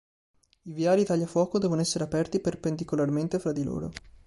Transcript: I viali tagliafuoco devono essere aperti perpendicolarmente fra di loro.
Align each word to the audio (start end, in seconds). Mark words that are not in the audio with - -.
I 0.63 0.71
viali 0.73 1.05
tagliafuoco 1.05 1.59
devono 1.59 1.79
essere 1.79 2.03
aperti 2.03 2.39
perpendicolarmente 2.39 3.37
fra 3.37 3.51
di 3.51 3.61
loro. 3.63 3.91